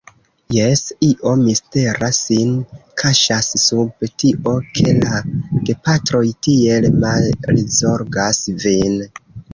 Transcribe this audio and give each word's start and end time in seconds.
Jes; 0.53 0.79
io 1.07 1.33
mistera 1.41 2.07
sin 2.19 2.55
kaŝas 3.03 3.51
sub 3.65 4.07
tio, 4.23 4.55
ke 4.79 4.97
la 5.03 5.21
gepatroj 5.69 6.25
tiel 6.49 6.89
malzorgas 7.07 8.41
vin. 8.67 8.99